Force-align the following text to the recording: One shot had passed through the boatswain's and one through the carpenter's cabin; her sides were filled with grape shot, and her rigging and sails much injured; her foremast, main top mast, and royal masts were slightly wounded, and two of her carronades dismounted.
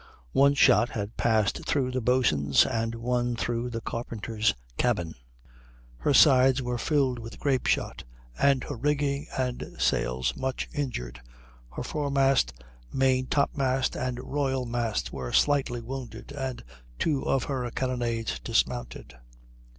One 0.31 0.55
shot 0.55 0.89
had 0.89 1.15
passed 1.15 1.63
through 1.67 1.91
the 1.91 2.01
boatswain's 2.01 2.65
and 2.65 2.95
one 2.95 3.35
through 3.35 3.69
the 3.69 3.81
carpenter's 3.81 4.55
cabin; 4.75 5.13
her 5.97 6.11
sides 6.11 6.59
were 6.59 6.79
filled 6.79 7.19
with 7.19 7.37
grape 7.37 7.67
shot, 7.67 8.03
and 8.39 8.63
her 8.63 8.75
rigging 8.75 9.27
and 9.37 9.75
sails 9.77 10.35
much 10.35 10.67
injured; 10.73 11.21
her 11.73 11.83
foremast, 11.83 12.51
main 12.91 13.27
top 13.27 13.55
mast, 13.55 13.95
and 13.95 14.19
royal 14.19 14.65
masts 14.65 15.11
were 15.11 15.31
slightly 15.31 15.81
wounded, 15.81 16.31
and 16.31 16.63
two 16.97 17.21
of 17.21 17.43
her 17.43 17.69
carronades 17.69 18.39
dismounted. 18.39 19.13